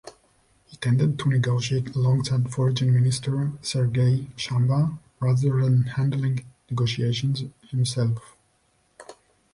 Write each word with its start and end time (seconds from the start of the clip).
He 0.65 0.77
tended 0.77 1.19
to 1.19 1.29
negotiate 1.29 1.95
alongside 1.95 2.51
foreign 2.51 2.91
minister 2.91 3.51
Sergei 3.61 4.29
Shamba, 4.35 4.97
rather 5.19 5.61
than 5.61 5.83
handling 5.83 6.43
negotiations 6.71 7.43
himself. 7.69 8.35